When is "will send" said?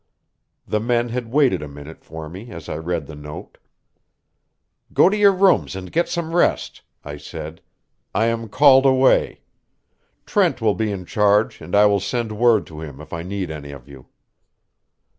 11.85-12.31